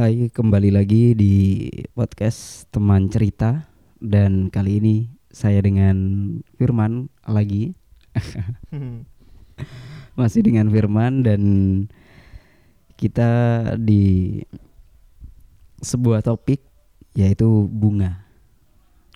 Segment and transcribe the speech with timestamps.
[0.00, 3.68] Hai, kembali lagi di podcast teman cerita
[4.00, 4.96] dan kali ini
[5.28, 5.96] saya dengan
[6.56, 7.76] Firman lagi.
[10.16, 11.42] Masih dengan Firman dan
[12.96, 13.28] kita
[13.76, 14.40] di
[15.84, 16.64] sebuah topik
[17.12, 18.24] yaitu bunga.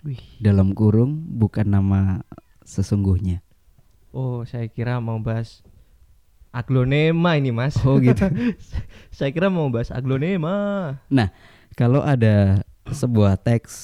[0.05, 0.21] Wih.
[0.37, 2.21] Dalam kurung bukan nama
[2.61, 3.41] sesungguhnya.
[4.13, 5.65] Oh, saya kira mau bahas
[6.55, 7.75] aglonema ini, Mas.
[7.83, 8.23] Oh gitu.
[9.15, 10.95] saya kira mau bahas aglonema.
[11.75, 13.75] Kalau ada sebuah teks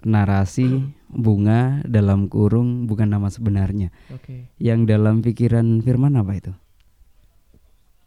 [0.00, 3.92] narasi bunga dalam kurung bukan nama sebenarnya.
[4.08, 4.48] Oke.
[4.56, 6.52] Yang dalam pikiran Firman apa itu?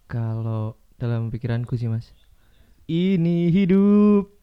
[0.10, 2.10] Kalau dalam pikiranku sih, Mas.
[2.90, 4.34] Ini hidup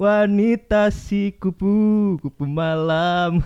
[0.00, 3.38] wanita si kupu, kupu malam.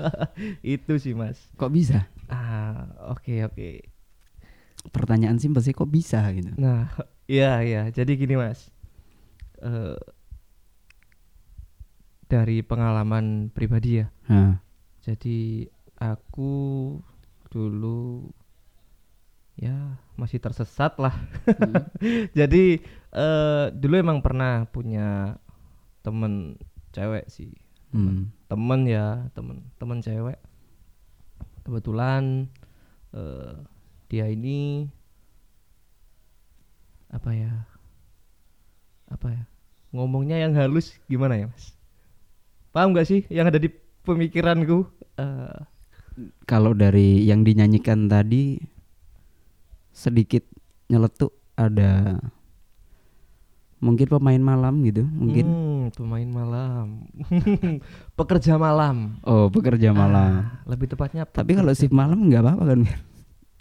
[0.64, 1.38] Itu sih, Mas.
[1.60, 2.08] Kok bisa?
[2.30, 3.89] Ah, oke oke.
[4.90, 6.50] Pertanyaan simpel sih kok bisa gitu.
[6.58, 6.90] Nah,
[7.30, 7.82] iya iya.
[7.90, 8.70] Jadi gini, Mas.
[9.62, 9.96] Eh
[12.30, 14.06] dari pengalaman pribadi ya.
[14.30, 14.62] Nah,
[15.02, 15.66] Jadi
[15.98, 16.52] aku
[17.50, 18.30] dulu
[19.58, 21.12] ya masih tersesat lah.
[21.44, 21.90] Hmm.
[22.38, 22.78] Jadi
[23.10, 25.36] eh dulu emang pernah punya
[26.06, 26.54] temen
[26.94, 27.50] cewek sih.
[27.90, 30.38] hmm, Temen ya, temen temen cewek.
[31.66, 32.46] Kebetulan
[33.10, 33.54] eh
[34.10, 34.90] dia ini
[37.14, 37.52] apa ya?
[39.06, 39.42] Apa ya?
[39.94, 41.74] Ngomongnya yang halus gimana ya, Mas?
[42.74, 43.70] Paham gak sih yang ada di
[44.02, 44.86] pemikiranku?
[45.18, 45.58] Eh
[46.44, 48.58] kalau dari yang dinyanyikan tadi
[49.94, 50.44] sedikit
[50.90, 52.18] nyeletuk ada
[53.80, 55.46] mungkin pemain malam gitu, mungkin.
[55.48, 57.08] Hmm, pemain malam.
[58.18, 59.16] Pekerja malam.
[59.24, 60.44] Oh, pekerja malam.
[60.44, 62.80] Ah, lebih tepatnya Tapi kalau shift malam nggak apa-apa kan?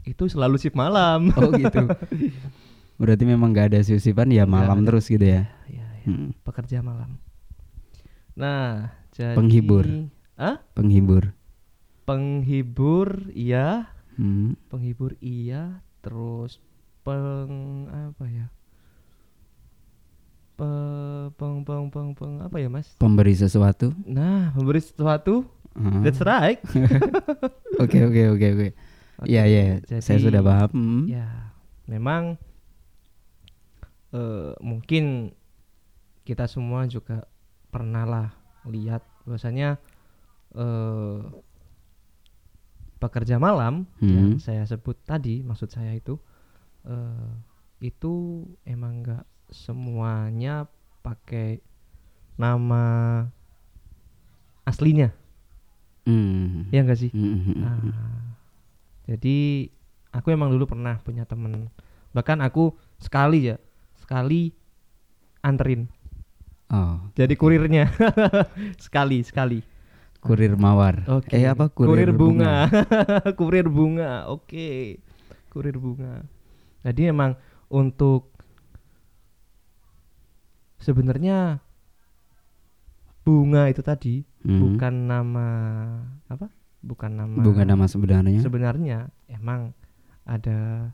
[0.09, 1.29] Itu selalu shift malam.
[1.37, 1.85] Oh gitu.
[2.97, 4.87] Berarti memang nggak ada shift-shiftan ya malam ada.
[4.89, 5.47] terus gitu ya.
[5.65, 7.15] Ya, ya, Hmm, pekerja malam.
[8.33, 9.85] Nah, jadi Penghibur.
[10.33, 10.63] Ah?
[10.73, 11.35] penghibur.
[12.03, 16.57] Penghibur iya, Hmm, penghibur iya, terus
[17.03, 17.53] peng
[17.87, 18.47] apa ya?
[20.55, 20.67] Pe,
[21.35, 22.91] peng peng peng peng apa ya, Mas?
[22.95, 23.95] pemberi sesuatu.
[24.03, 25.47] Nah, memberi sesuatu.
[25.71, 26.03] Ah.
[26.03, 26.59] That's right.
[27.79, 28.67] Oke oke oke oke.
[29.25, 29.63] Iya iya,
[29.99, 30.69] saya Jadi- sudah paham.
[30.71, 31.03] Hmm.
[31.05, 31.27] Ya,
[31.85, 32.39] memang
[34.09, 35.35] eh mungkin
[36.23, 37.25] kita semua juga
[37.67, 38.27] pernah lah
[38.63, 39.77] lihat bahwasanya
[40.53, 41.19] eh
[42.99, 44.39] pekerja malam yang Hmm.
[44.39, 46.19] saya sebut tadi, maksud saya itu
[46.83, 47.31] eh
[47.81, 50.67] itu emang enggak semuanya
[50.99, 51.63] pakai
[52.35, 53.23] nama
[54.63, 55.11] aslinya,
[56.03, 56.67] Hmm.
[56.69, 57.11] ya enggak sih?
[57.11, 57.91] Hmm, hmm, hmm, hmm.
[57.91, 58.28] Ah,
[59.09, 59.65] jadi
[60.13, 61.73] aku emang dulu pernah punya temen.
[62.13, 63.57] Bahkan aku sekali ya
[63.97, 64.53] sekali
[65.41, 65.89] anterin.
[66.69, 67.89] Oh, jadi kurirnya.
[68.85, 69.65] Sekali sekali.
[70.21, 71.01] Kurir mawar.
[71.09, 71.33] oke.
[71.33, 71.65] Eh apa?
[71.73, 72.69] Kurir, bunga,
[73.39, 75.01] kurir bunga oke.
[75.49, 76.21] Kurir bunga.
[76.85, 77.33] Jadi emang
[77.65, 78.29] untuk
[80.77, 81.57] sebenarnya
[83.25, 84.59] bunga itu tadi Hmm.
[84.63, 85.47] bukan nama
[86.31, 86.47] apa
[86.79, 88.39] bukan nama Bukan nama sebenarnya.
[88.39, 88.97] sebenarnya
[89.27, 89.75] emang
[90.23, 90.89] ada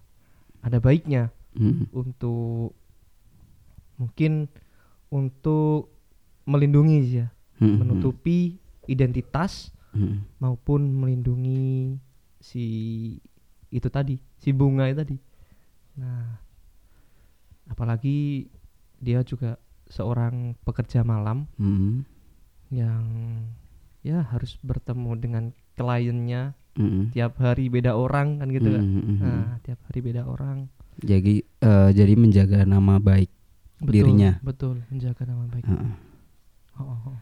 [0.60, 1.88] ada baiknya Hmm.
[1.96, 2.76] untuk
[3.96, 4.52] mungkin
[5.08, 5.88] untuk
[6.44, 10.36] melindungi ya Hmm, hmm, menutupi identitas hmm.
[10.38, 11.96] maupun melindungi
[12.38, 12.66] si
[13.72, 15.18] itu tadi si bunga itu tadi
[15.96, 16.36] nah
[17.66, 18.52] apalagi
[19.00, 19.56] dia juga
[19.88, 22.04] seorang pekerja malam Hmm.
[22.68, 23.06] yang
[24.02, 25.44] ya harus bertemu dengan
[25.76, 27.08] kliennya Hmm.
[27.08, 29.24] tiap hari beda orang kan gitu kan Hmm, hmm, hmm.
[29.24, 30.68] Nah, tiap hari beda orang.
[31.00, 33.32] Jadi eh, jadi menjaga nama baik.
[33.80, 34.32] Betul, Dirinya.
[34.42, 35.64] Betul, menjaga nama baik.
[35.64, 35.92] Heeh.
[36.76, 37.18] Oh, oh, oh.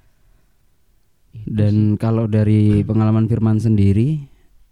[1.31, 4.25] Itu Dan kalau dari pengalaman Firman sendiri,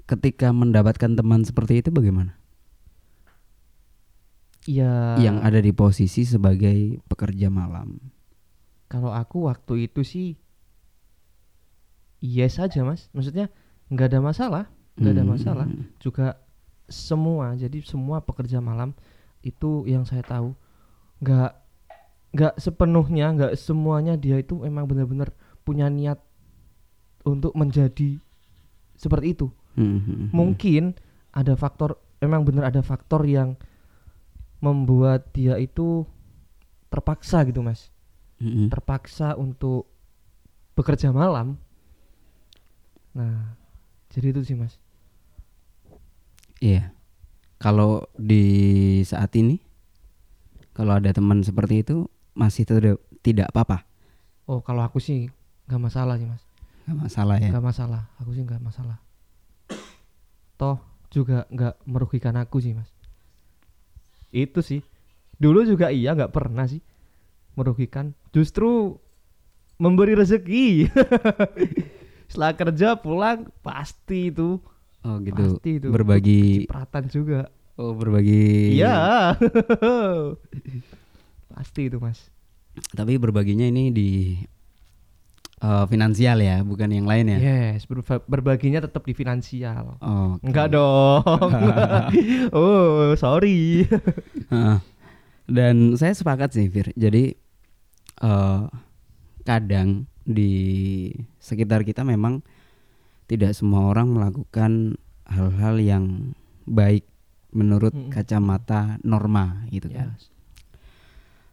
[0.05, 2.37] ketika mendapatkan teman seperti itu bagaimana?
[4.63, 7.97] ya Yang ada di posisi sebagai pekerja malam.
[8.85, 10.35] kalau aku waktu itu sih
[12.19, 13.07] yes saja mas.
[13.11, 13.47] Maksudnya
[13.91, 14.63] nggak ada masalah,
[14.95, 15.31] nggak ada Hmm.
[15.35, 15.67] masalah.
[15.99, 16.39] Juga
[16.87, 18.95] semua, jadi semua pekerja malam
[19.43, 20.55] itu yang saya tahu
[21.19, 21.51] nggak
[22.31, 26.17] nggak sepenuhnya, nggak semuanya dia itu emang benar-benar punya niat
[27.21, 28.17] untuk menjadi
[28.95, 29.47] seperti itu.
[29.71, 30.27] Hmm, hmm, hmm.
[30.35, 30.83] mungkin
[31.31, 33.55] ada faktor memang benar ada faktor yang
[34.59, 36.03] membuat dia itu
[36.91, 37.87] terpaksa gitu mas
[38.35, 38.67] Hmm, hmm.
[38.67, 39.87] terpaksa untuk
[40.75, 41.55] bekerja malam
[43.15, 43.55] nah
[44.11, 44.75] jadi itu sih mas
[46.61, 46.93] Iya.
[47.57, 48.45] Kalau di
[49.01, 49.57] saat ini,
[50.77, 52.05] kalau ada teman seperti itu
[52.37, 53.81] masih tidak tidak apa-apa
[54.45, 55.29] Oh kalau aku sih
[55.69, 56.43] nggak masalah sih mas.
[56.85, 58.01] nggak masalah ya Nggak masalah.
[58.19, 58.97] Aku sih nggak masalah.
[60.57, 60.77] Toh
[61.09, 62.89] juga nggak merugikan aku sih mas.
[64.33, 64.81] Itu sih.
[65.41, 66.81] Dulu juga iya nggak pernah sih
[67.55, 68.11] merugikan.
[68.35, 68.97] Justru
[69.79, 70.89] memberi rezeki.
[72.31, 74.55] Setelah kerja pulang pasti itu
[75.01, 77.39] oh gitu pasti itu berbagi cipratan juga.
[77.75, 79.35] oh berbagi Iya.
[81.51, 82.29] pasti itu mas.
[82.89, 84.09] tapi berbaginya ini di
[85.59, 89.99] eh, finansial ya bukan yang lain ya Yes, berba- berbaginya tetap di finansial.
[89.99, 91.19] oh Enggak dong.
[92.55, 93.83] oh, sorry.
[94.51, 94.77] Heeh.
[95.45, 97.35] dan saya sepakat sih Fir jadi
[98.17, 98.61] eh,
[99.43, 100.51] kadang di
[101.37, 102.41] sekitar kita memang
[103.27, 106.05] tidak semua orang melakukan hal-hal yang
[106.65, 107.07] baik
[107.51, 108.11] menurut Mm-mm.
[108.11, 110.31] kacamata norma gitu kan Yes.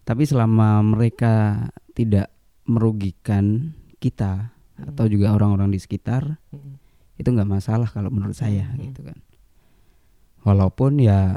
[0.03, 2.33] Tapi selama mereka tidak
[2.65, 4.95] merugikan kita Mm.
[4.95, 6.79] atau juga orang-orang di sekitar, Mm-mm.
[7.19, 8.89] itu nggak masalah kalau menurut saya Mm.
[8.89, 9.19] gitu kan.
[10.49, 11.35] Walaupun ya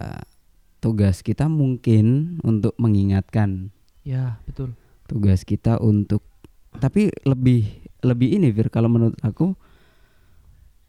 [0.80, 3.74] tugas kita mungkin untuk mengingatkan,
[4.08, 4.78] Ya, betul.
[5.10, 6.24] tugas kita untuk
[6.82, 7.70] tapi lebih
[8.02, 9.54] lebih ini Fir kalau menurut aku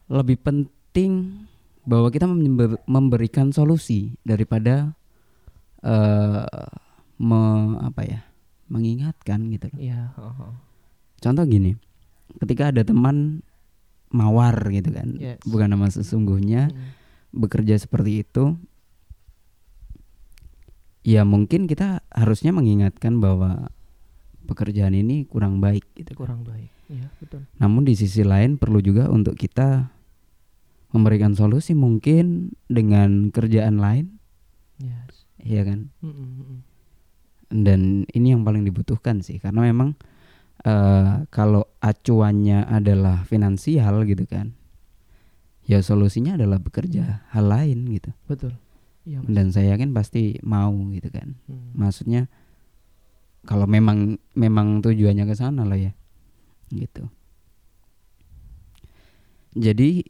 [0.08, 1.44] lebih penting
[1.84, 4.96] bahwa kita member- memberikan solusi daripada
[5.82, 6.46] eh
[7.18, 8.20] me- apa ya
[8.72, 9.78] mengingatkan gitu loh.
[9.78, 10.00] Iya.
[11.20, 11.76] Contoh gini,
[12.40, 13.44] ketika ada teman
[14.08, 15.38] mawar gitu kan, Yes.
[15.44, 16.88] bukan nama sesungguhnya, Mm.
[17.36, 18.56] bekerja seperti itu,
[21.02, 23.68] ya mungkin kita harusnya mengingatkan bahwa
[24.52, 26.12] pekerjaan ini kurang baik gitu.
[26.14, 26.68] kurang baik.
[26.86, 27.48] Iya, betul.
[27.56, 29.88] Namun di sisi lain perlu juga untuk kita
[30.90, 34.20] memberikan solusi mungkin dengan kerjaan lain,
[34.76, 35.24] Yes.
[35.38, 35.88] ya kan?
[35.98, 36.58] Mm-mm, mm-mm.
[37.52, 39.92] dan ini yang paling dibutuhkan sih karena memang
[40.62, 44.56] eh, kalau acuannya adalah finansial gitu kan
[45.62, 48.56] ya solusinya adalah bekerja hal lain gitu Betul.
[49.04, 49.28] Iya, Mas.
[49.28, 51.76] dan saya yakin pasti mau gitu kan Mm.
[51.76, 52.22] maksudnya
[53.42, 55.92] kalau memang memang tujuannya ke sana lah ya
[56.72, 57.08] gitu
[59.52, 60.06] jadi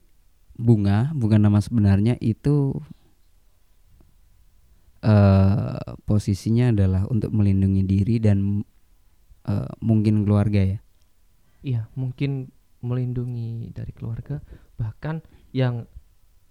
[0.54, 2.76] bunga bukan nama sebenarnya itu
[5.02, 8.62] eh posisinya adalah untuk melindungi diri dan
[9.50, 10.78] eh, mungkin keluarga ya
[11.62, 12.50] Iya, mungkin
[12.82, 14.42] melindungi dari keluarga,
[14.74, 15.22] bahkan
[15.54, 15.86] yang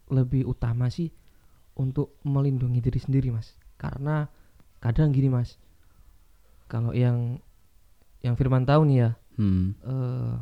[0.08, 1.12] lebih utama sih
[1.76, 3.60] untuk melindungi diri sendiri, Mas.
[3.76, 4.32] Karena
[4.80, 5.60] kadang gini, Mas.
[6.72, 7.44] Kalau yang
[8.24, 9.66] yang Firman tahu nih ya, hmm.
[9.84, 10.36] eh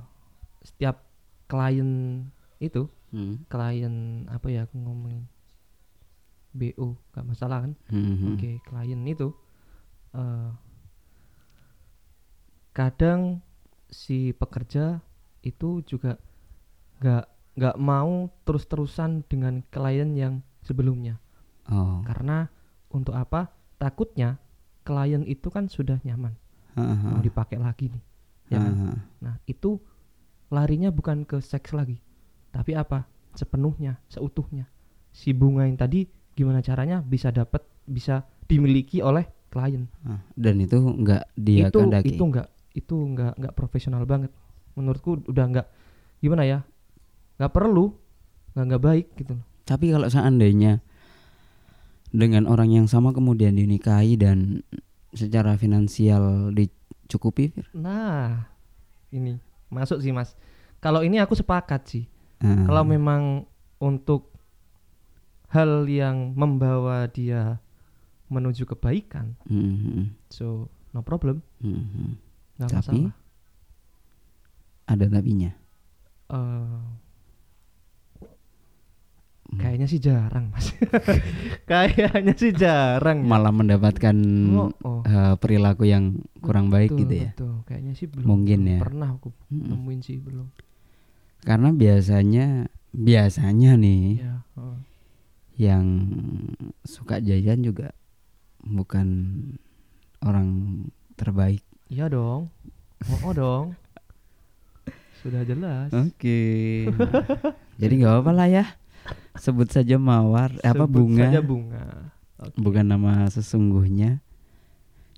[0.61, 1.01] setiap
[1.49, 1.89] klien
[2.61, 3.41] itu, Hmm.
[3.49, 5.25] klien apa ya aku ngomongin
[6.53, 7.73] BO, gak masalah kan?
[7.89, 8.29] Hmm, hmm.
[8.37, 9.33] Oke, klien itu
[10.13, 10.53] eh
[12.73, 13.41] kadang
[13.89, 15.01] si pekerja
[15.41, 16.21] itu juga
[17.01, 17.25] nggak
[17.59, 21.19] nggak mau terus-terusan dengan klien yang sebelumnya
[21.67, 22.47] oh karena
[22.93, 23.51] untuk apa
[23.81, 24.39] takutnya
[24.89, 26.33] klien itu kan sudah nyaman
[26.73, 26.81] ha.
[27.13, 28.03] mau dipakai lagi nih
[28.49, 28.73] ya kan?
[28.73, 28.89] ha.
[29.21, 29.77] nah itu
[30.49, 32.01] larinya bukan ke seks lagi
[32.49, 33.05] tapi apa
[33.37, 34.65] sepenuhnya seutuhnya
[35.13, 40.77] si bunga yang tadi gimana caranya bisa dapat bisa dimiliki oleh klien Ah, dan itu
[40.77, 42.09] nggak dia itu kehendaki.
[42.09, 44.33] itu enggak itu enggak enggak profesional banget
[44.73, 45.67] menurutku udah enggak
[46.17, 46.59] gimana ya
[47.37, 47.93] nggak perlu
[48.57, 50.81] nggak nggak baik gitu loh Tapi kalau seandainya
[52.09, 54.65] dengan orang yang sama kemudian dinikahi dan
[55.13, 57.65] secara finansial dicukupi, Fir?
[57.73, 58.49] nah
[59.09, 60.33] ini masuk sih mas
[60.79, 62.05] kalau ini aku sepakat sih
[62.39, 63.43] Ah, kalau memang
[63.83, 64.31] untuk
[65.51, 67.59] hal yang membawa dia
[68.31, 72.11] menuju kebaikan hmm, hmm, so no problem hmm, hmm.
[72.63, 72.79] nggak Tapi
[73.11, 73.13] masalah
[74.89, 75.51] ada tapinya.
[76.29, 77.08] Eh, Hmm.
[79.51, 80.69] Kayaknya sih jarang mas
[81.69, 83.27] kayaknya sih jarang ya.
[83.27, 84.13] Malah mendapatkan
[84.51, 85.01] Oh, oh.
[85.01, 87.29] eh, perilaku yang kurang baik Betul, gitu ya.
[87.33, 87.53] betul.
[87.65, 88.79] kayaknya sih belum Mungkin belum ya.
[88.79, 89.67] pernah aku Mm-mm.
[89.71, 90.47] nemuin sih belum
[91.39, 92.45] Karena biasanya
[92.89, 94.77] biasanya nih ya oh.
[95.55, 95.85] yang
[96.81, 97.89] suka jajan juga
[98.59, 99.07] bukan
[100.19, 100.49] orang
[101.15, 101.63] terbaik.
[101.87, 102.51] iya dong
[103.07, 103.65] oh, oh dong
[105.21, 106.87] sudah jelas Oke.
[107.81, 108.65] Jadi nggak apa-apa lah ya.
[109.35, 111.23] Sebut saja mawar eh, apa Sebut bunga.
[111.25, 111.85] saja bunga
[112.39, 112.55] Oke.
[112.55, 114.23] Bukan nama sesungguhnya.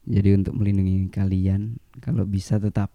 [0.03, 2.89] Jadi untuk melindungi kalian kalau bisa tetap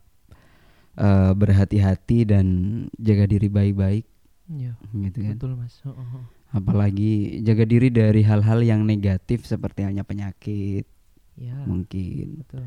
[0.97, 2.47] eh, berhati-hati dan
[2.93, 4.05] jaga diri baik-baik
[4.47, 5.35] Iya, gitu kan.
[5.35, 6.25] betul mas Oh, oh, oh.
[6.49, 10.87] Apalagi jaga diri dari hal-hal yang negatif seperti halnya penyakit
[11.35, 12.65] Ya, mungkin betul.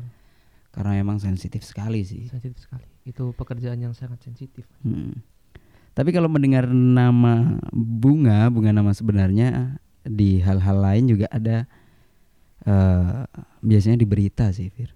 [0.70, 2.24] karena memang sensitif sekali sih.
[2.24, 2.86] Sensitif sekali.
[3.02, 4.62] Itu pekerjaan yang sangat sensitif.
[4.80, 5.18] Hmm.
[5.90, 11.66] Tapi kalau mendengar nama bunga, bunga nama sebenarnya di hal-hal lain juga ada
[12.60, 13.26] eh
[13.60, 14.92] biasanya di berita sih, Fir.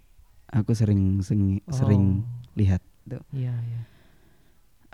[0.55, 3.25] Aku sering sering, sering Oh, lihat tuh.
[3.35, 3.81] Iya, iya.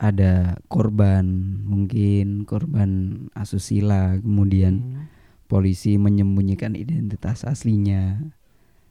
[0.00, 1.28] Ada korban,
[1.68, 2.90] mungkin korban
[3.36, 5.04] asusila, kemudian Hmm.
[5.44, 8.32] polisi menyembunyikan identitas aslinya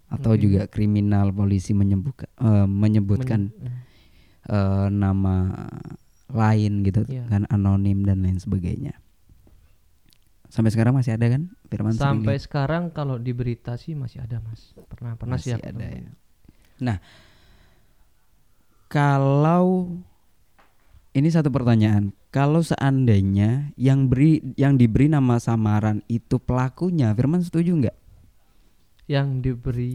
[0.05, 0.45] atau Oke.
[0.45, 2.29] juga kriminal polisi menyebutkan
[2.69, 3.81] menyebutkan Men-
[4.45, 5.35] eh, nama
[6.29, 7.25] lain gitu Iya.
[7.25, 8.93] kan anonim dan lain sebagainya.
[10.45, 14.73] Sampai sekarang masih ada kan Firman Sampai sekarang kalau di berita sih masih ada, Mas.
[14.87, 16.97] Pernah pernah sih Masih aku ada ya.
[18.87, 19.93] kalau
[21.11, 22.13] ini satu pertanyaan.
[22.29, 27.97] Kalau seandainya yang beri yang diberi nama samaran itu pelakunya, Firman setuju nggak?
[29.05, 29.93] Yang diberi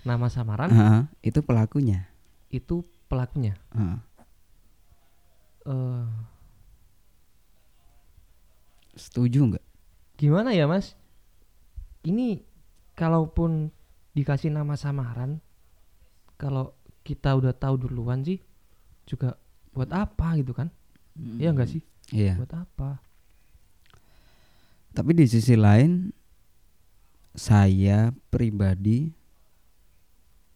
[0.00, 2.06] nama samaran Ah, itu pelakunya.
[2.48, 3.54] itu pelakunya.
[3.70, 4.02] Ah.
[5.66, 6.06] Eh,
[8.96, 9.64] setuju nggak?
[10.20, 11.00] gimana ya, Mas?
[12.04, 12.44] Ini
[12.92, 13.72] kalaupun
[14.12, 15.40] dikasih nama samaran
[16.36, 18.36] kalau kita udah tahu duluan sih
[19.08, 19.40] juga
[19.72, 20.68] buat apa gitu kan?
[21.16, 21.82] Iya enggak sih?
[22.12, 22.36] Iya.
[22.36, 23.00] Buat apa?
[24.92, 26.12] Tapi di sisi lain
[27.32, 29.08] saya pribadi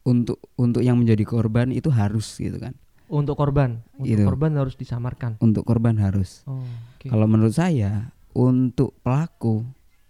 [0.04, 2.76] untuk untuk yang menjadi korban itu harus gitu kan.
[3.06, 4.24] Untuk korban, untuk Gitu.
[4.24, 5.36] korban harus disamarkan.
[5.38, 6.40] Untuk korban harus.
[6.44, 6.64] Oh,
[6.96, 7.06] oke.
[7.06, 9.62] Kalau menurut saya untuk pelaku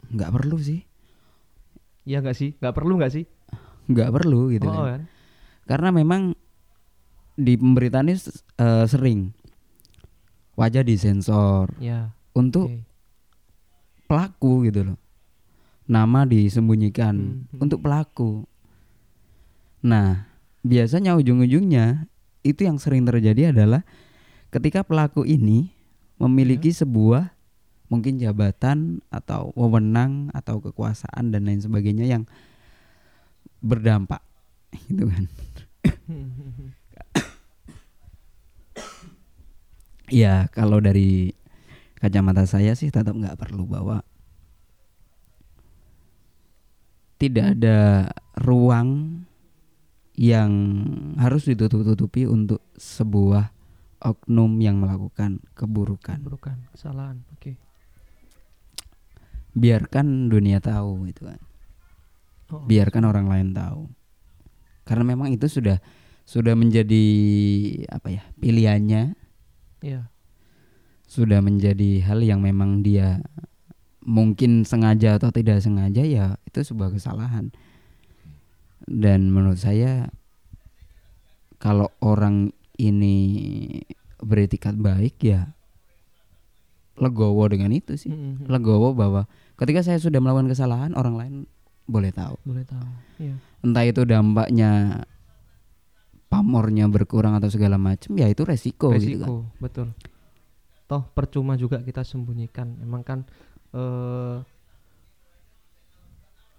[0.09, 0.87] nggak perlu sih,
[2.05, 2.53] Iya enggak sih?
[2.55, 3.25] Enggak perlu enggak sih?
[3.85, 4.85] nggak perlu gitu oh, kan.
[4.87, 5.03] kan?
[5.65, 6.23] Karena memang
[7.35, 8.17] di pemberitaan ini
[8.57, 9.33] eh, sering
[10.55, 12.15] wajah disensor Ya.
[12.33, 12.81] untuk oke.
[14.07, 14.99] pelaku gitu loh.
[15.85, 17.61] Nama disembunyikan Hmm, hmm.
[17.61, 18.45] untuk pelaku.
[19.83, 20.25] Nah,
[20.61, 22.09] biasanya ujung-ujungnya
[22.45, 23.83] itu yang sering terjadi adalah
[24.53, 25.73] ketika pelaku ini
[26.21, 26.85] memiliki Ya.
[26.85, 27.35] sebuah
[27.89, 32.29] mungkin jabatan atau wewenang atau kekuasaan dan lain sebagainya yang
[33.65, 34.21] berdampak
[34.87, 35.25] gitu kan.
[40.13, 41.33] Ya, kalau dari
[41.97, 44.05] kacamata saya sih tetap nggak perlu bahwa
[47.17, 49.25] tidak ada ruang
[50.15, 50.51] yang
[51.19, 53.51] harus ditutup-tutupi untuk sebuah
[53.99, 56.23] oknum yang melakukan keburukan.
[56.23, 57.25] Bukan kesalahan.
[57.35, 57.59] Oke.
[59.55, 61.41] Biarkan dunia tahu itu kan.
[62.51, 63.91] Oh, Biarkan orang lain tahu.
[64.85, 65.81] Karena memang itu sudah
[66.25, 67.05] sudah menjadi
[67.89, 68.23] apa ya?
[68.41, 69.17] pilihannya,
[69.85, 70.09] Iya.
[71.05, 73.21] sudah menjadi hal yang memang dia
[74.05, 77.53] mungkin sengaja atau tidak sengaja ya itu sebuah kesalahan.
[78.85, 80.13] Dan menurut saya
[81.57, 83.17] kalau orang ini
[84.21, 85.53] beretikat baik ya
[86.95, 88.13] legowo dengan itu sih.
[88.13, 88.47] Mm-mm.
[88.47, 89.27] Legowo bahwa
[89.59, 91.35] ketika saya sudah melakukan kesalahan orang lain
[91.89, 92.37] boleh tahu.
[92.45, 92.89] Boleh tahu.
[93.21, 93.37] Iya.
[93.65, 95.03] Entah itu dampaknya
[96.31, 99.29] pamornya berkurang atau segala macam ya itu resiko, gitu kan.
[99.29, 99.89] Resiko, betul.
[100.85, 102.79] Toh percuma juga kita sembunyikan.
[102.85, 103.25] Emang kan
[103.75, 104.39] eh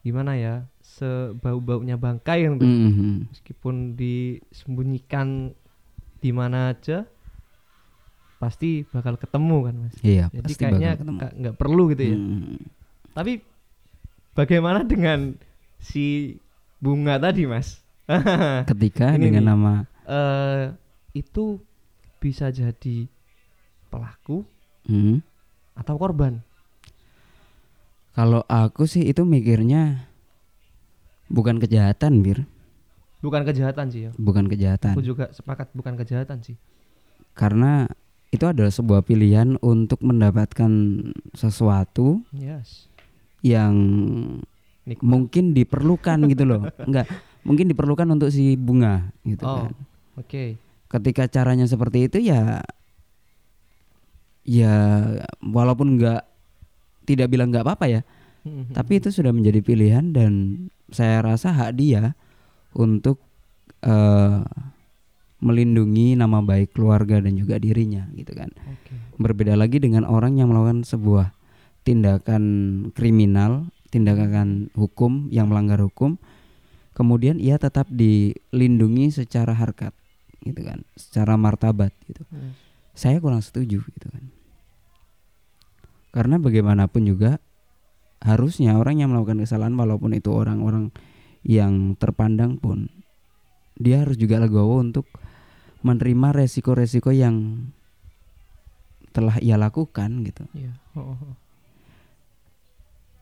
[0.05, 0.67] gimana ya?
[0.85, 2.69] Sebau-baunya bangkai yang tuh.
[2.69, 3.27] Mhm.
[3.27, 5.51] meskipun disembunyikan
[6.17, 7.03] di mana aja
[8.35, 10.91] pasti bakal ketemu kan mas Iya, jadi pasti kayaknya
[11.35, 12.57] nggak perlu gitu ya Mhm.
[13.11, 13.33] tapi
[14.31, 15.33] bagaimana dengan
[15.77, 16.37] si
[16.77, 17.81] bunga tadi mas
[18.69, 19.49] Ketika Ini dengan nih.
[19.49, 19.73] nama
[20.05, 20.65] eh
[21.13, 21.59] itu
[22.17, 23.09] bisa jadi
[23.89, 24.45] pelaku
[24.85, 25.19] Mhm.
[25.75, 26.39] atau korban
[28.11, 30.07] Kalau aku sih itu mikirnya
[31.27, 32.46] bukan kejahatan, Bir.
[33.20, 34.94] bukan kejahatan sih ya Bukan kejahatan.
[34.94, 36.53] aku juga sepakat bukan kejahatan sih
[37.34, 37.89] Karena
[38.29, 40.70] itu adalah sebuah pilihan untuk mendapatkan
[41.32, 42.86] sesuatu yes
[43.41, 43.74] yang
[44.84, 45.01] Nikmat.
[45.01, 46.62] mungkin diperlukan gitu loh.
[46.88, 47.10] Enggak,
[47.41, 49.74] mungkin diperlukan untuk si bunga gitu oh kan.
[50.15, 50.44] oke
[50.86, 52.62] Ketika caranya seperti itu ya
[54.46, 54.74] ya
[55.41, 56.22] walaupun enggak
[57.03, 58.01] tidak bilang enggak apa-apa ya,
[58.72, 60.34] tapi itu sudah menjadi pilihan dan
[60.89, 62.13] saya rasa hak dia
[62.75, 63.21] untuk
[63.81, 64.41] eh,
[65.45, 68.49] melindungi nama baik keluarga dan juga dirinya gitu kan.
[68.49, 71.31] oke Berbeda lagi dengan orang yang melakukan sebuah
[71.85, 72.43] tindakan
[72.97, 76.17] kriminal, tindakan hukum yang melanggar hukum,
[76.97, 79.93] kemudian ia tetap dilindungi secara harkat
[80.41, 82.25] gitu kan, secara martabat gitu.
[82.33, 82.53] Yes.
[82.95, 84.23] Saya kurang setuju gitu kan.
[86.15, 87.43] Karena bagaimanapun juga
[88.24, 90.89] harusnya orang yang melakukan kesalahan walaupun itu orang-orang
[91.45, 92.89] yang terpandang pun
[93.75, 95.05] dia harus juga legowo untuk
[95.86, 97.69] menerima resiko-resiko yang
[99.13, 100.43] telah ia lakukan gitu.
[100.57, 100.74] Iya.
[100.98, 101.34] Oh, oh.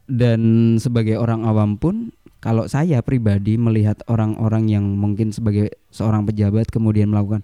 [0.10, 6.68] Dan sebagai orang awam pun kalau saya pribadi melihat orang-orang yang mungkin sebagai seorang pejabat
[6.70, 7.44] kemudian melakukan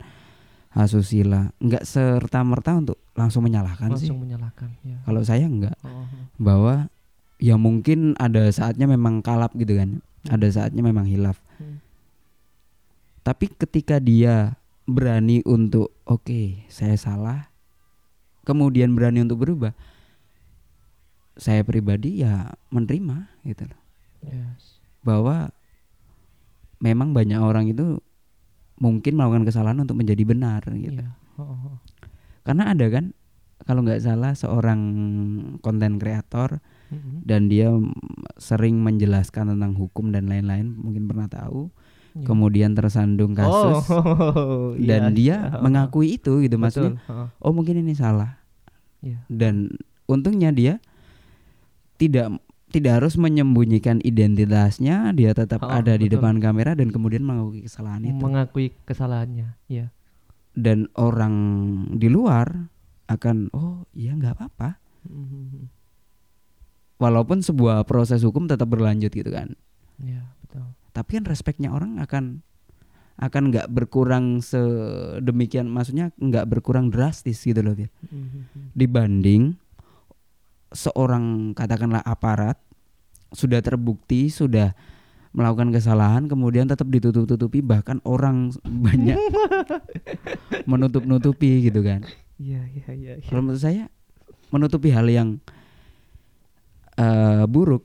[0.76, 4.12] asusila, nggak serta merta untuk langsung menyalahkan sih.
[4.12, 4.70] Langsung menyalahkan.
[4.86, 4.98] Ya.
[5.08, 6.06] Kalau saya nggak, Oh, oh.
[6.38, 6.92] bahwa
[7.40, 11.40] ya mungkin ada saatnya memang kalap gitu kan, ada saatnya memang hilaf.
[11.58, 11.80] Hmm.
[13.24, 17.48] Tapi ketika dia berani untuk oke saya salah,
[18.44, 19.72] kemudian berani untuk berubah,
[21.40, 23.80] saya pribadi ya menerima gitu loh.
[24.20, 24.80] Yes.
[25.00, 25.48] bahwa
[26.84, 28.04] memang banyak orang itu
[28.80, 31.04] mungkin melakukan kesalahan untuk menjadi benar gitu.
[31.04, 31.12] Iya.
[31.40, 31.78] Oh, oh, oh.
[32.44, 33.16] Karena ada kan
[33.68, 34.82] kalau nggak salah seorang
[35.60, 37.22] konten kreator Mm-mm.
[37.22, 37.70] dan dia
[38.36, 41.70] sering menjelaskan tentang hukum dan lain-lain, mungkin pernah tahu.
[42.12, 42.26] Iya.
[42.26, 45.14] Kemudian tersandung kasus Oh, dan iya.
[45.14, 46.98] dia Oh, mengakui itu gitu betul.
[46.98, 46.98] maksudnya.
[47.08, 48.42] Oh, Oh, mungkin ini salah.
[49.00, 49.22] Iya.
[49.28, 50.82] Dan untungnya dia
[51.96, 56.22] tidak tidak harus menyembunyikan identitasnya, dia tetap Oh, ada di betul.
[56.22, 58.18] depan kamera dan kemudian mengakui kesalahan itu.
[58.18, 59.58] Mengakui kesalahannya.
[59.66, 59.94] Iya.
[60.52, 61.36] dan orang
[61.94, 62.68] di luar
[63.08, 64.76] akan oh iya nggak apa-apa
[65.08, 65.72] Mhm.
[67.00, 69.56] Walaupun sebuah proses hukum tetap berlanjut gitu kan
[69.98, 70.64] Iya, betul.
[70.92, 72.44] tapi kan respeknya orang akan
[73.18, 77.92] akan nggak berkurang sedemikian maksudnya nggak berkurang drastis gitu loh Fir.
[78.06, 78.72] Mhm.
[78.74, 79.44] dibanding
[80.70, 82.56] seorang katakanlah aparat
[83.32, 84.72] sudah terbukti sudah
[85.30, 88.50] melakukan kesalahan kemudian tetap ditutup-tutupi bahkan orang
[88.86, 89.18] banyak
[90.70, 92.04] menutup-nutupi gitu kan
[92.40, 93.14] Iya, iya, iya.
[93.20, 93.28] iya.
[93.28, 93.92] Kalau menurut saya
[94.48, 95.44] menutupi hal yang
[97.50, 97.84] buruk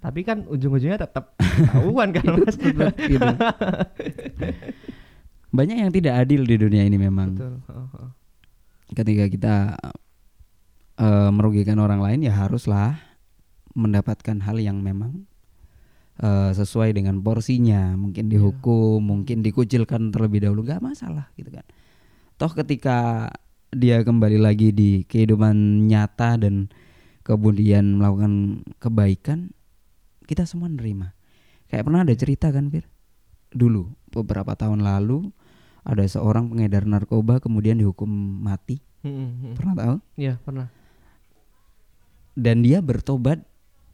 [0.00, 2.56] Tapi kan ujung-ujungnya tetap ketahuan kan, Mas.
[2.96, 3.20] gitu.
[5.52, 7.36] Banyak yang tidak adil di dunia ini memang.
[7.36, 7.54] Betul.
[7.68, 8.08] Oh, oh.
[8.90, 9.54] Ketika kita
[10.96, 12.96] eh, merugikan orang lain ya haruslah
[13.76, 15.28] mendapatkan hal yang memang
[16.18, 17.94] eh, sesuai dengan porsinya.
[17.94, 18.40] Mungkin Iya.
[18.40, 21.66] dihukum, mungkin dikucilkan terlebih dahulu nggak masalah gitu kan.
[22.34, 23.30] Toh ketika
[23.68, 26.66] dia kembali lagi di kehidupan nyata dan
[27.24, 29.50] kemudian melakukan kebaikan,
[30.28, 31.16] kita semua nerima.
[31.72, 32.86] Kayak pernah ada cerita kan, Fir?
[33.50, 35.32] Dulu beberapa tahun lalu
[35.84, 38.08] ada seorang pengedar narkoba kemudian dihukum
[38.44, 38.80] mati.
[39.04, 39.56] Mhm.
[39.56, 39.96] Pernah tahu?
[40.16, 40.68] Iya, pernah.
[42.34, 43.40] Dan dia bertobat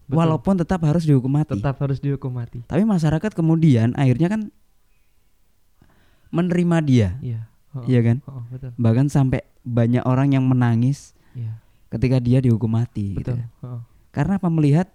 [0.07, 0.17] Betul.
[0.17, 1.59] walaupun tetap harus dihukum mati.
[1.59, 2.63] Tetap harus dihukum mati.
[2.67, 4.43] Tapi masyarakat kemudian akhirnya kan
[6.31, 7.41] menerima dia, Iya.
[7.71, 8.19] Oh, iya kan?
[8.27, 8.71] oh, betul.
[8.79, 11.59] Bahkan sampai banyak orang yang menangis Iya.
[11.91, 13.19] Ketika dia dihukum mati.
[13.19, 13.37] gitu Betul.
[13.37, 13.49] kan.
[13.67, 13.81] Oh.
[14.11, 14.89] Karena apa melihat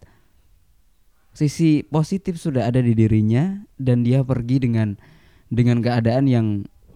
[1.35, 4.95] sisi positif sudah ada di dirinya dan dia pergi dengan
[5.51, 6.47] dengan keadaan yang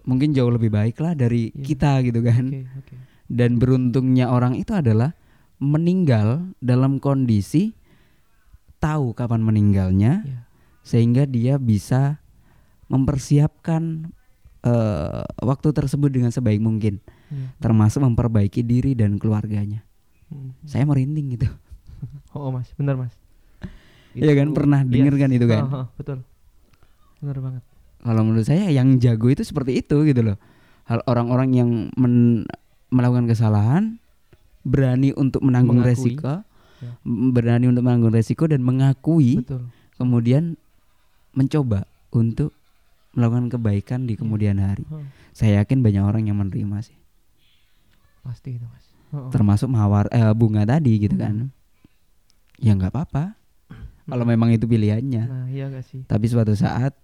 [0.08, 1.64] mungkin jauh lebih baik lah dari Iya.
[1.64, 2.44] kita gitu kan.
[2.48, 2.94] Oke, oke.
[3.30, 5.12] Dan beruntungnya orang itu adalah
[5.60, 7.76] meninggal dalam kondisi
[8.80, 10.38] tahu kapan meninggalnya Iya.
[10.82, 12.18] sehingga dia bisa
[12.88, 14.08] mempersiapkan
[14.60, 17.00] eh, waktu tersebut dengan sebaik mungkin
[17.32, 17.48] Iya.
[17.60, 19.84] termasuk memperbaiki diri dan keluarganya.
[20.30, 20.50] Mhm.
[20.64, 21.46] Saya merinding gitu.
[22.32, 23.12] Oh, Mas, benar, Mas.
[24.10, 25.62] Iya kan, pernah denger kan itu kan?
[25.66, 26.22] Oh, oh, betul.
[27.18, 27.62] Benar banget.
[28.00, 30.38] Kalau menurut saya yang jago itu seperti itu gitu loh.
[30.86, 32.46] Hal orang-orang yang men-
[32.88, 33.98] melakukan kesalahan
[34.62, 36.16] berani untuk menanggung Mengakui.
[36.16, 36.42] resiko,
[36.80, 36.90] Ya.
[37.04, 39.68] berani untuk menanggung resiko dan mengakui, Betul.
[39.94, 40.56] kemudian
[41.30, 42.50] mencoba untuk
[43.12, 44.82] melakukan kebaikan di kemudian hari.
[44.88, 46.98] Oh, Saya yakin banyak orang yang menerima sih,
[48.22, 48.89] pasti itu, Mas.
[49.10, 51.50] Oh, termasuk mawar eh, bunga tadi gitu kan.
[52.56, 53.34] Ya nggak apa-apa
[54.04, 54.30] kalau Mm.
[54.30, 55.24] memang itu pilihannya.
[55.24, 56.02] Nah, iya gak sih?
[56.04, 56.94] Tapi suatu saat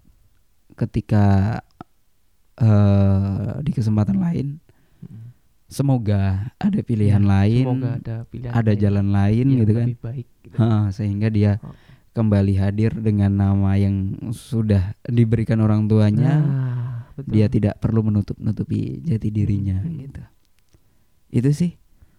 [0.74, 1.58] ketika
[2.56, 4.58] eh di kesempatan lain
[5.02, 5.28] Mm.
[5.66, 9.88] semoga ada pilihan Ya, lain, Semoga ada pilihan ada lain jalan lain gitu kan.
[10.00, 10.56] baik gitu.
[10.56, 11.74] Ha, sehingga dia Oh.
[12.12, 13.94] kembali hadir dengan nama yang
[14.30, 16.32] sudah diberikan orang tuanya.
[16.38, 17.28] Nah, betul.
[17.28, 20.00] Dia tidak perlu menutup-nutupi jati dirinya Hmm.
[20.00, 20.22] gitu.
[21.28, 21.76] Itu sih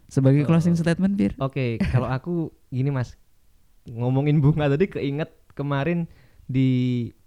[0.08, 0.48] sebagai Oh.
[0.48, 1.36] closing statement Bir.
[1.38, 2.34] Oke, kalau aku
[2.68, 3.16] gini Mas,
[3.86, 6.08] ngomongin bunga tadi keinget kemarin
[6.44, 6.70] di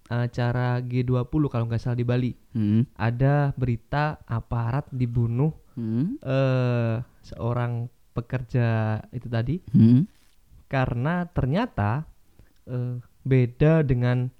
[0.06, 2.82] acara G20 kalau nggak salah di Bali Hmm.
[2.98, 6.18] ada berita aparat dibunuh Hmm.
[6.18, 10.04] eh seorang pekerja itu tadi Hmm.
[10.66, 12.04] karena ternyata
[12.66, 14.30] eh, beda dengan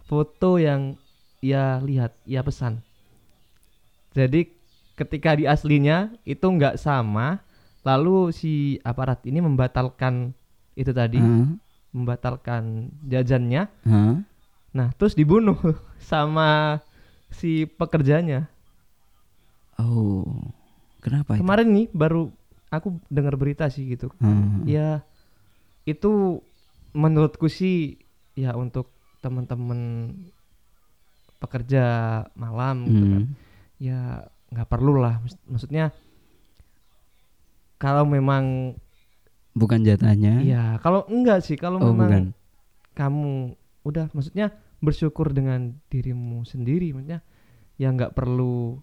[0.00, 0.96] foto yang
[1.40, 2.80] ia lihat, ia pesan.
[4.12, 4.50] Jadi
[4.92, 7.40] ketika di aslinya itu nggak sama,
[7.80, 10.34] lalu si aparat ini membatalkan
[10.72, 11.46] itu tadi, Ha,
[11.90, 12.62] membatalkan
[13.02, 13.66] jajannya.
[13.84, 14.00] ha.
[14.68, 15.56] Nah, terus dibunuh
[16.00, 16.78] sama
[17.28, 18.46] si pekerjanya.
[19.76, 20.26] Oh.
[20.98, 21.40] Kenapa itu?
[21.40, 22.30] Kemarin nih baru
[22.68, 24.10] aku dengar berita sih gitu.
[24.18, 24.62] Hmm.
[24.64, 25.06] Ya
[25.84, 26.42] itu
[26.90, 27.96] menurutku sih
[28.34, 30.12] ya untuk teman-teman
[31.38, 31.84] pekerja
[32.34, 33.22] malam gitu kan.
[33.24, 33.34] Hmm.
[33.78, 34.00] Ya
[34.50, 35.22] nggak perlu lah.
[35.22, 35.84] Maksud- Maksudnya
[37.78, 38.74] kalau memang
[39.52, 40.38] Bukan jatahnya.
[40.40, 42.24] ya kalau enggak sih kalau Oh, memang bukan.
[42.92, 47.22] kamu udah maksudnya bersyukur dengan dirimu sendiri maksudnya
[47.74, 48.78] ya nggak perlu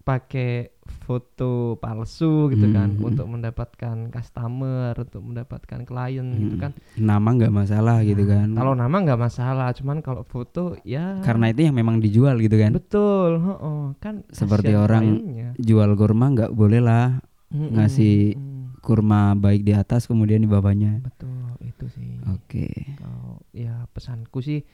[0.00, 3.06] pakai foto palsu gitu kan Hmm.
[3.06, 6.62] untuk mendapatkan customer untuk mendapatkan klien gitu Hmm.
[6.62, 8.48] kan Nama nggak masalah gitu Nah, kan.
[8.50, 12.72] kalau nama nggak masalah cuman kalau foto ya karena itu yang memang dijual gitu kan.
[12.72, 15.48] betul heeh, kan Seperti orang kliennya.
[15.56, 17.20] Jual kurma nggak boleh lah
[17.50, 18.38] Mm-mm, ngasih-
[18.80, 21.02] kurma baik di atas kemudian di bawahnya.
[21.02, 21.28] betul
[21.60, 22.96] itu sih Oke.
[22.96, 24.64] kalau ya pesanku sih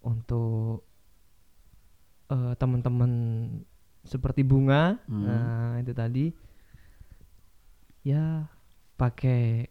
[0.00, 0.86] untuk
[2.28, 3.10] eh, teman-teman
[4.02, 5.24] seperti bunga Hmm.
[5.24, 6.30] nah itu tadi
[8.02, 8.46] ya
[8.94, 9.66] pakai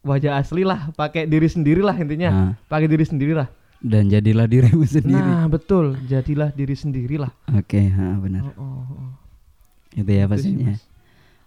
[0.00, 4.44] wajah asli lah pakai diri sendiri lah intinya Nah, pakai diri sendiri lah dan jadilah
[4.44, 5.14] dirimu sendiri.
[5.14, 8.42] nah betul jadilah diri sendiri lah Oke, ha, benar.
[8.50, 9.10] Oh, oh, oh.
[9.98, 10.78] Itu ya sih, pastinya.
[10.78, 10.82] Mas.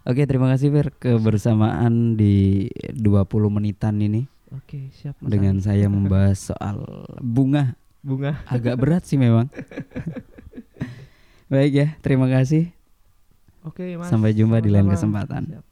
[0.02, 5.64] Oke, terima kasih Fir kebersamaan di 20 menitan ini oke siap Mas dengan Andi.
[5.64, 6.84] saya membahas soal
[7.18, 7.78] bunga.
[8.02, 9.46] bunga Agak berat sih memang.
[11.52, 12.72] Baik ya, terima kasih.
[13.62, 15.22] oke mas Sampai jumpa di lain Sama-sama.
[15.22, 15.42] kesempatan.
[15.48, 15.64] Siap.